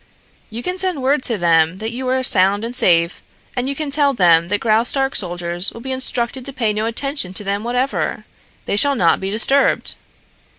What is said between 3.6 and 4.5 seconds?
you can tell them